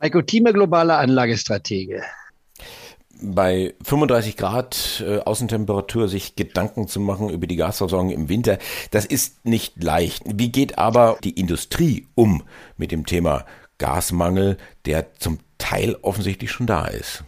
[0.00, 2.02] Heiko Thieme, globaler Anlagestratege
[3.22, 8.58] bei 35 Grad äh, Außentemperatur sich Gedanken zu machen über die Gasversorgung im Winter,
[8.90, 10.22] das ist nicht leicht.
[10.26, 12.42] Wie geht aber die Industrie um
[12.76, 13.44] mit dem Thema
[13.78, 17.24] Gasmangel, der zum Teil offensichtlich schon da ist?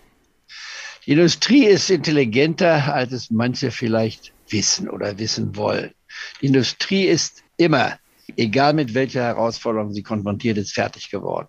[1.06, 5.92] Die Industrie ist intelligenter, als es manche vielleicht wissen oder wissen wollen.
[6.40, 7.98] Die Industrie ist immer,
[8.36, 11.48] egal mit welcher Herausforderung sie konfrontiert ist, fertig geworden.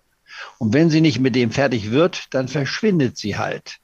[0.58, 3.78] Und wenn sie nicht mit dem fertig wird, dann verschwindet sie halt.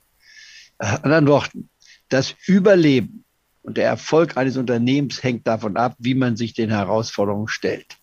[0.78, 1.68] Anderen Worten,
[2.08, 3.24] das Überleben
[3.62, 7.96] und der Erfolg eines Unternehmens hängt davon ab, wie man sich den Herausforderungen stellt.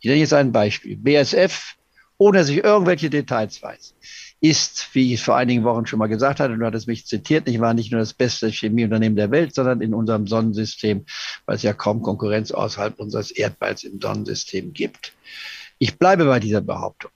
[0.00, 0.96] Ich nenne jetzt ein Beispiel.
[0.96, 1.74] BSF,
[2.18, 3.94] ohne dass ich irgendwelche Details weiß,
[4.40, 7.58] ist, wie ich vor einigen Wochen schon mal gesagt hatte, du hattest mich zitiert, ich
[7.60, 11.04] war nicht nur das beste Chemieunternehmen der Welt, sondern in unserem Sonnensystem,
[11.46, 15.14] weil es ja kaum Konkurrenz außerhalb unseres Erdballs im Sonnensystem gibt.
[15.78, 17.10] Ich bleibe bei dieser Behauptung.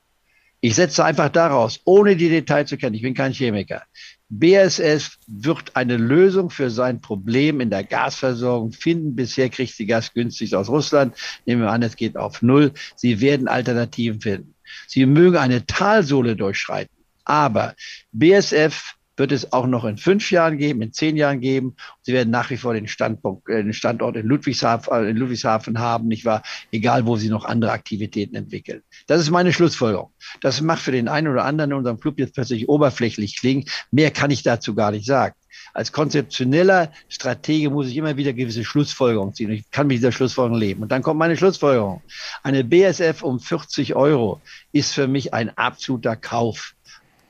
[0.65, 3.83] Ich setze einfach daraus, ohne die Details zu kennen, ich bin kein Chemiker,
[4.29, 9.15] BSS wird eine Lösung für sein Problem in der Gasversorgung finden.
[9.15, 11.15] Bisher kriegt sie Gas günstig aus Russland.
[11.45, 12.73] Nehmen wir an, es geht auf Null.
[12.96, 14.54] Sie werden Alternativen finden.
[14.87, 16.97] Sie mögen eine Talsohle durchschreiten.
[17.24, 17.74] Aber
[18.13, 21.77] BSF wird es auch noch in fünf Jahren geben, in zehn Jahren geben.
[22.02, 25.79] Sie werden nach wie vor den, Standpunkt, äh, den Standort in Ludwigshafen, äh, in Ludwigshafen
[25.79, 26.43] haben, nicht wahr?
[26.71, 28.82] Egal, wo sie noch andere Aktivitäten entwickeln.
[29.07, 30.13] Das ist meine Schlussfolgerung.
[30.41, 33.65] Das macht für den einen oder anderen in unserem Club jetzt plötzlich oberflächlich klingen.
[33.91, 35.35] Mehr kann ich dazu gar nicht sagen.
[35.74, 39.51] Als konzeptioneller Stratege muss ich immer wieder gewisse Schlussfolgerungen ziehen.
[39.51, 40.82] Ich kann mit dieser Schlussfolgerung leben.
[40.82, 42.02] Und dann kommt meine Schlussfolgerung.
[42.43, 44.41] Eine BSF um 40 Euro
[44.73, 46.74] ist für mich ein absoluter Kauf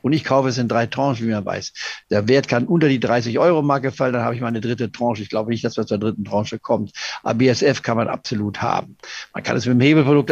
[0.03, 1.71] und ich kaufe es in drei Tranchen, wie man weiß.
[2.11, 5.23] Der Wert kann unter die 30 Euro Marke fallen, dann habe ich meine dritte Tranche.
[5.23, 6.91] Ich glaube nicht, dass wir zur dritten Tranche kommt.
[7.23, 8.97] Aber BSF kann man absolut haben.
[9.33, 10.31] Man kann es mit dem Hebelprodukt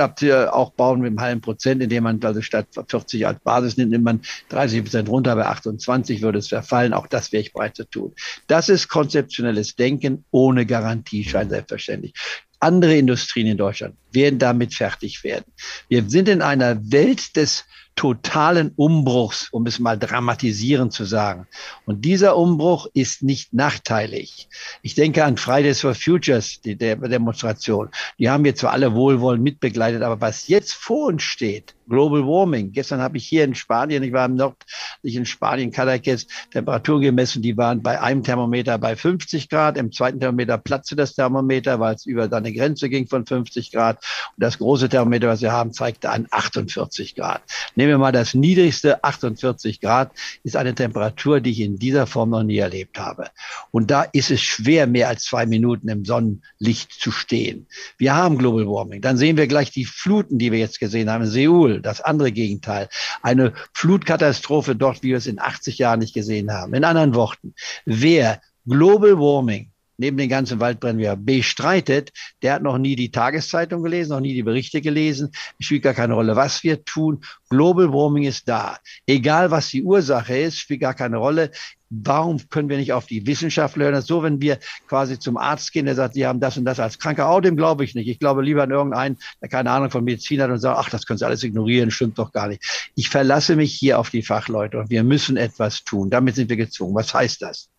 [0.51, 4.03] auch bauen mit einem halben Prozent, indem man also statt 40 als Basis nimmt, nimmt
[4.03, 6.93] man 30 Prozent runter, bei 28 würde es verfallen.
[6.93, 8.13] Auch das wäre ich bereit zu tun.
[8.47, 12.13] Das ist konzeptionelles Denken ohne Garantieschein, selbstverständlich
[12.61, 15.45] andere Industrien in Deutschland werden damit fertig werden.
[15.89, 21.47] Wir sind in einer Welt des totalen Umbruchs, um es mal dramatisierend zu sagen.
[21.85, 24.47] Und dieser Umbruch ist nicht nachteilig.
[24.81, 27.89] Ich denke an Fridays for Futures, die der Demonstration.
[28.17, 32.71] Die haben wir zwar alle wohlwollend mitbegleitet, aber was jetzt vor uns steht, Global Warming.
[32.71, 37.57] Gestern habe ich hier in Spanien, ich war im nördlichen Spanien, Cadaqués, Temperaturen gemessen, die
[37.57, 42.05] waren bei einem Thermometer bei 50 Grad, im zweiten Thermometer platzte das Thermometer, weil es
[42.05, 43.97] über seine Grenze ging von 50 Grad.
[43.97, 47.41] Und das große Thermometer, was wir haben, zeigte an 48 Grad.
[47.75, 50.13] Nehmen wir mal das niedrigste, 48 Grad,
[50.43, 53.25] ist eine Temperatur, die ich in dieser Form noch nie erlebt habe.
[53.71, 57.67] Und da ist es schwer, mehr als zwei Minuten im Sonnenlicht zu stehen.
[57.97, 59.01] Wir haben Global Warming.
[59.01, 62.31] Dann sehen wir gleich die Fluten, die wir jetzt gesehen haben in Seoul das andere
[62.31, 62.89] Gegenteil.
[63.21, 66.73] Eine Flutkatastrophe dort, wie wir es in 80 Jahren nicht gesehen haben.
[66.73, 67.53] In anderen Worten,
[67.85, 69.70] wer Global Warming
[70.01, 74.43] neben den ganzen Waldbränden bestreitet, der hat noch nie die Tageszeitung gelesen, noch nie die
[74.43, 75.31] Berichte gelesen.
[75.59, 77.23] Es spielt gar keine Rolle, was wir tun.
[77.49, 78.77] Global Warming ist da.
[79.05, 81.51] Egal, was die Ursache ist, spielt gar keine Rolle.
[81.93, 84.01] Warum können wir nicht auf die Wissenschaftler hören?
[84.01, 86.97] So, wenn wir quasi zum Arzt gehen, der sagt, Sie haben das und das als
[86.97, 88.07] kranker, auch dem glaube ich nicht.
[88.07, 91.05] Ich glaube lieber an irgendeinen, der keine Ahnung von Medizin hat und sagt, ach, das
[91.05, 92.91] können Sie alles ignorieren, stimmt doch gar nicht.
[92.95, 96.09] Ich verlasse mich hier auf die Fachleute und wir müssen etwas tun.
[96.09, 96.95] Damit sind wir gezwungen.
[96.95, 97.69] Was heißt das?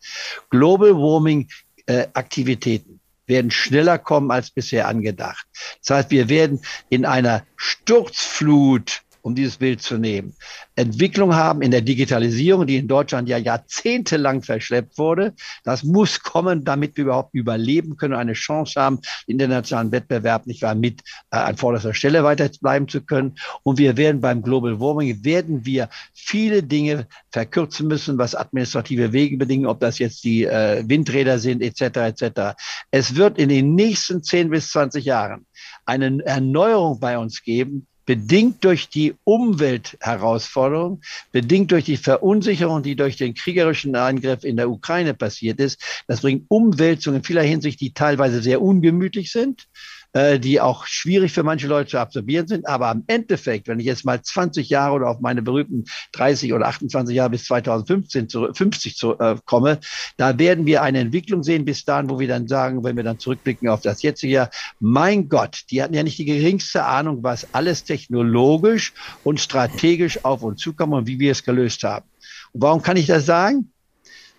[0.50, 1.48] Global Warming
[1.86, 5.46] äh, Aktivitäten werden schneller kommen als bisher angedacht.
[5.80, 10.34] Das heißt, wir werden in einer Sturzflut um dieses Bild zu nehmen,
[10.76, 15.34] Entwicklung haben in der Digitalisierung, die in Deutschland ja jahrzehntelang verschleppt wurde.
[15.64, 20.62] Das muss kommen, damit wir überhaupt überleben können, eine Chance haben, den internationalen Wettbewerb nicht
[20.62, 23.36] wahr mit äh, an vorderster Stelle weiter bleiben zu können.
[23.62, 29.36] Und wir werden beim Global Warming werden wir viele Dinge verkürzen müssen, was administrative Wege
[29.36, 31.82] bedingen, ob das jetzt die äh, Windräder sind etc.
[31.82, 32.56] etc.
[32.90, 35.46] Es wird in den nächsten 10 bis 20 Jahren
[35.84, 43.16] eine Erneuerung bei uns geben, bedingt durch die Umweltherausforderung, bedingt durch die Verunsicherung, die durch
[43.16, 45.80] den kriegerischen Angriff in der Ukraine passiert ist.
[46.06, 49.68] Das bringt Umwälzungen in vieler Hinsicht, die teilweise sehr ungemütlich sind
[50.12, 52.66] äh, die auch schwierig für manche Leute zu absorbieren sind.
[52.66, 56.66] Aber am Endeffekt, wenn ich jetzt mal 20 Jahre oder auf meine berühmten 30 oder
[56.68, 59.80] 28 Jahre bis 2015 zu, 50 zu, äh, komme,
[60.16, 63.18] da werden wir eine Entwicklung sehen bis dahin, wo wir dann sagen, wenn wir dann
[63.18, 64.50] zurückblicken auf das jetzige Jahr,
[64.80, 68.92] mein Gott, die hatten ja nicht die geringste Ahnung, was alles technologisch
[69.24, 72.06] und strategisch auf uns zukommt und wie wir es gelöst haben.
[72.52, 73.71] Und warum kann ich das sagen?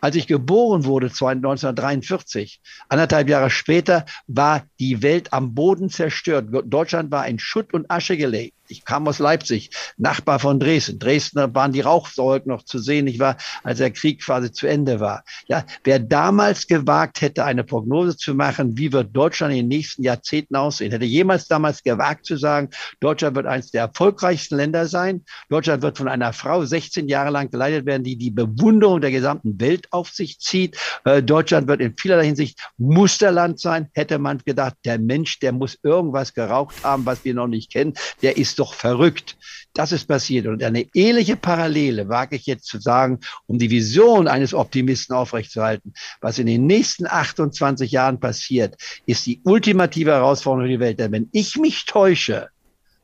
[0.04, 2.60] Als ich geboren wurde, 1943,
[2.90, 6.50] anderthalb Jahre später, war die Welt am Boden zerstört.
[6.66, 8.54] Deutschland war in Schutt und Asche gelegt.
[8.74, 10.98] Ich kam aus Leipzig, Nachbar von Dresden.
[10.98, 15.00] Dresden waren die Rauchsäulen noch zu sehen, ich war, als der Krieg quasi zu Ende
[15.00, 15.24] war.
[15.48, 20.02] Ja, wer damals gewagt hätte, eine Prognose zu machen, wie wird Deutschland in den nächsten
[20.02, 25.24] Jahrzehnten aussehen, hätte jemals damals gewagt zu sagen, Deutschland wird eines der erfolgreichsten Länder sein.
[25.50, 29.60] Deutschland wird von einer Frau 16 Jahre lang geleitet werden, die die Bewunderung der gesamten
[29.62, 30.78] Welt auf sich zieht.
[31.06, 34.76] Äh, Deutschland wird in vielerlei Hinsicht Musterland sein, hätte man gedacht.
[34.86, 37.94] Der Mensch, der muss irgendwas geraucht haben, was wir noch nicht kennen.
[38.22, 39.38] Der ist doch verrückt.
[39.74, 40.48] Das ist passiert.
[40.48, 45.94] Und eine ähnliche Parallele wage ich jetzt zu sagen, um die Vision eines Optimisten aufrechtzuerhalten.
[46.22, 48.76] Was in den nächsten 28 Jahren passiert,
[49.06, 51.00] ist die ultimative Herausforderung für die Welt.
[51.00, 52.50] Denn wenn ich mich täusche,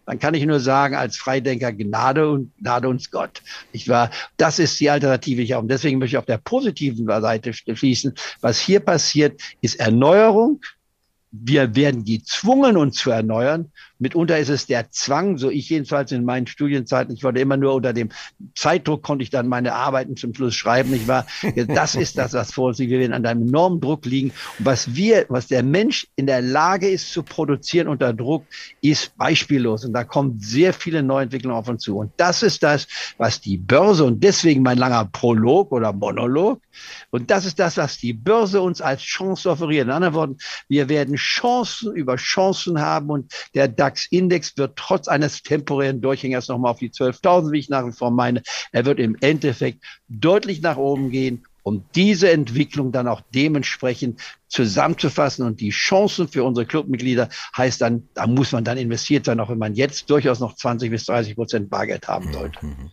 [0.05, 3.41] dann kann ich nur sagen, als Freidenker Gnade und Gnade uns Gott.
[3.73, 5.41] Ich war, das ist die Alternative.
[5.41, 5.61] Ich auch.
[5.61, 8.13] Und deswegen möchte ich auf der positiven Seite schließen.
[8.41, 10.61] Was hier passiert, ist Erneuerung.
[11.31, 13.71] Wir werden gezwungen, uns zu erneuern.
[13.99, 17.73] Mitunter ist es der Zwang, so ich jedenfalls in meinen Studienzeiten, ich wurde immer nur
[17.73, 18.09] unter dem
[18.55, 20.93] Zeitdruck, konnte ich dann meine Arbeiten zum Schluss schreiben.
[20.93, 21.27] Ich war,
[21.67, 22.91] das ist das, was vor uns liegt.
[22.91, 24.31] Wir werden an einem enormen Druck liegen.
[24.57, 28.45] Und was wir, was der Mensch in der Lage ist zu produzieren unter Druck,
[28.81, 29.83] ist beispiellos.
[29.83, 31.97] Und da kommen sehr viele Neuentwicklungen auf uns zu.
[31.97, 32.87] Und das ist das,
[33.17, 36.61] was die Börse und deswegen mein langer Prolog oder Monolog.
[37.09, 39.85] Und das ist das, was die Börse uns als Chance offeriert.
[39.85, 40.37] In anderen Worten,
[40.67, 46.71] wir werden Chancen über Chancen haben und der DAX-Index wird trotz eines temporären Durchhängers nochmal
[46.71, 48.43] auf die 12.000, wie ich nach wie vor meine.
[48.71, 55.45] Er wird im Endeffekt deutlich nach oben gehen um diese Entwicklung dann auch dementsprechend zusammenzufassen.
[55.45, 59.49] Und die Chancen für unsere Clubmitglieder heißt dann, da muss man dann investiert sein, auch
[59.49, 62.65] wenn man jetzt durchaus noch 20 bis 30 Prozent Bargeld haben sollte.
[62.65, 62.91] Mhm.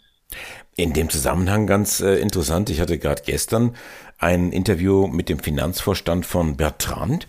[0.77, 3.77] In dem Zusammenhang ganz äh, interessant, ich hatte gerade gestern
[4.19, 7.27] ein Interview mit dem Finanzvorstand von Bertrand.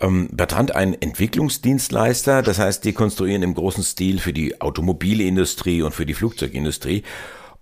[0.00, 5.94] Ähm, Bertrand, ein Entwicklungsdienstleister, das heißt, die konstruieren im großen Stil für die Automobilindustrie und
[5.94, 7.02] für die Flugzeugindustrie.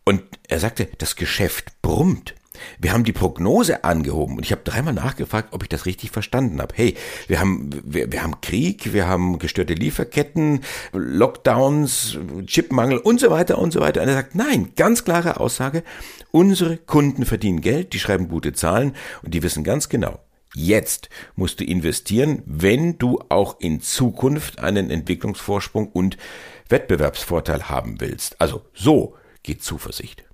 [0.04, 2.34] Und er sagte, das Geschäft brummt.
[2.78, 6.60] Wir haben die Prognose angehoben und ich habe dreimal nachgefragt, ob ich das richtig verstanden
[6.60, 6.74] habe.
[6.76, 6.94] Hey,
[7.26, 10.60] wir haben, wir, wir haben Krieg, wir haben gestörte Lieferketten,
[10.92, 14.02] Lockdowns, Chipmangel und so weiter und so weiter.
[14.02, 15.82] Und er sagt, nein, ganz klare Aussage,
[16.30, 20.18] unsere Kunden verdienen Geld, die schreiben gute Zahlen und die wissen ganz genau,
[20.54, 26.16] Jetzt musst du investieren, wenn du auch in Zukunft einen Entwicklungsvorsprung und
[26.68, 28.40] Wettbewerbsvorteil haben willst.
[28.40, 30.27] Also so geht Zuversicht.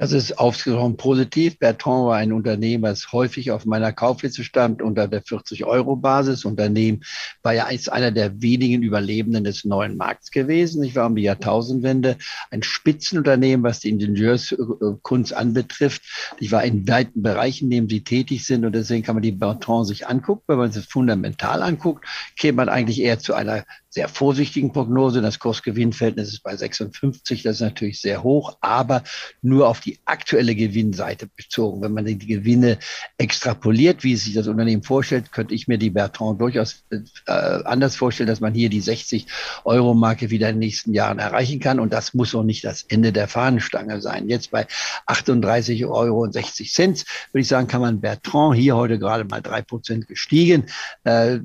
[0.00, 1.58] Das ist ausgesprochen positiv.
[1.58, 6.46] Bertrand war ein Unternehmen, das häufig auf meiner Kaufliste stand, unter der 40-Euro-Basis.
[6.46, 7.04] Unternehmen
[7.42, 10.82] war ja als einer der wenigen Überlebenden des neuen Markts gewesen.
[10.84, 12.16] Ich war um die Jahrtausendwende
[12.50, 16.00] ein Spitzenunternehmen, was die Ingenieurskunst anbetrifft.
[16.38, 18.64] Ich war in weiten Bereichen, in denen sie tätig sind.
[18.64, 20.44] Und deswegen kann man die Bertrand sich angucken.
[20.46, 22.06] Wenn man es fundamental anguckt,
[22.38, 25.20] käme man eigentlich eher zu einer sehr vorsichtigen Prognose.
[25.20, 27.42] Das Kursgewinnverhältnis ist bei 56.
[27.42, 29.02] Das ist natürlich sehr hoch, aber
[29.42, 31.82] nur auf die aktuelle Gewinnseite bezogen.
[31.82, 32.78] Wenn man die Gewinne
[33.18, 37.00] extrapoliert, wie sich das Unternehmen vorstellt, könnte ich mir die Bertrand durchaus äh,
[37.32, 39.26] anders vorstellen, dass man hier die 60
[39.64, 41.80] Euro Marke wieder in den nächsten Jahren erreichen kann.
[41.80, 44.28] Und das muss auch nicht das Ende der Fahnenstange sein.
[44.28, 44.66] Jetzt bei
[45.06, 49.40] 38 Euro und 60 Cent würde ich sagen, kann man Bertrand hier heute gerade mal
[49.40, 50.66] drei Prozent gestiegen.
[51.04, 51.40] Äh,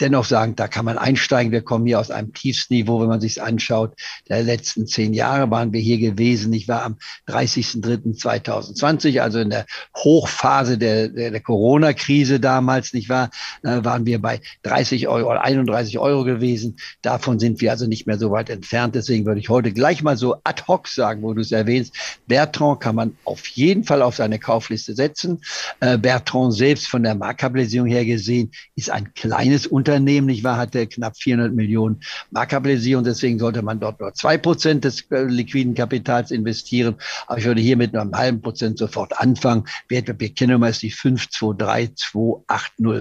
[0.00, 1.52] dennoch sagen, da kann man einsteigen.
[1.52, 3.94] Wir kommen hier aus einem Tiefsniveau, wenn man sich anschaut.
[4.28, 6.52] Der letzten zehn Jahre waren wir hier gewesen.
[6.52, 6.98] Ich war am
[7.28, 13.30] 30.03.2020, also in der Hochphase der, der, der Corona-Krise damals, nicht wahr?
[13.62, 16.76] Waren wir bei 30 Euro oder 31 Euro gewesen.
[17.02, 18.94] Davon sind wir also nicht mehr so weit entfernt.
[18.94, 21.94] Deswegen würde ich heute gleich mal so ad hoc sagen, wo du es erwähnst.
[22.26, 25.40] Bertrand kann man auf jeden Fall auf seine Kaufliste setzen.
[25.80, 30.56] Äh, Bertrand selbst von der Marktkapitalisierung her gesehen ist ein kleines Unternehmen Unternehmen, nicht wahr,
[30.56, 32.00] hatte knapp 400 Millionen
[32.32, 33.04] Marktkapitalisierung.
[33.04, 36.96] Deswegen sollte man dort nur zwei Prozent des äh, liquiden Kapitals investieren.
[37.28, 39.64] Aber ich würde hier mit einem halben Prozent sofort anfangen.
[39.88, 42.08] Wertpapierkennnummer ist die 523280,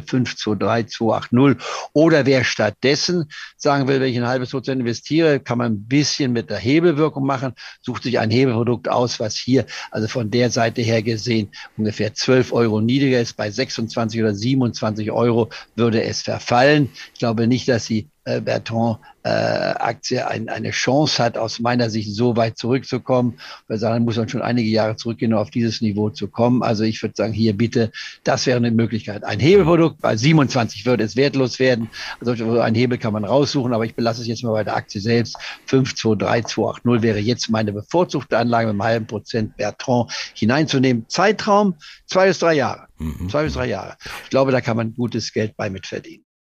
[0.06, 1.65] 523280.
[1.94, 6.34] Oder wer stattdessen sagen will, wenn ich ein halbes Prozent investiere, kann man ein bisschen
[6.34, 10.84] mit der Hebelwirkung machen, sucht sich ein Hebelprodukt aus, was hier, also von der Seite
[10.84, 13.34] her gesehen, ungefähr 12 Euro niedriger ist.
[13.38, 16.89] Bei 26 oder 27 Euro würde es verfallen fallen.
[17.13, 22.13] Ich glaube nicht, dass die äh, Bertrand-Aktie äh, ein, eine Chance hat, aus meiner Sicht
[22.13, 23.38] so weit zurückzukommen.
[23.67, 26.63] Weil sagen, muss man schon einige Jahre zurückgehen, um auf dieses Niveau zu kommen.
[26.63, 27.91] Also ich würde sagen, hier bitte,
[28.24, 29.24] das wäre eine Möglichkeit.
[29.24, 31.89] Ein Hebelprodukt bei 27 würde es wertlos werden.
[32.20, 35.01] Also ein Hebel kann man raussuchen, aber ich belasse es jetzt mal bei der Aktie
[35.01, 35.38] selbst.
[35.67, 41.05] 523280 wäre jetzt meine bevorzugte Anlage mit einem halben Prozent Bertrand hineinzunehmen.
[41.10, 41.75] Zeitraum
[42.08, 42.88] zwei bis drei Jahre.
[42.98, 43.29] Mhm.
[43.29, 43.98] Zwei bis drei Jahre.
[44.24, 46.25] Ich glaube, da kann man gutes Geld bei mitverdienen.